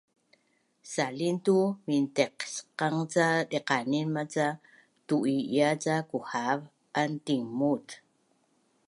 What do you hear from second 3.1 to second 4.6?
ca diqanin maca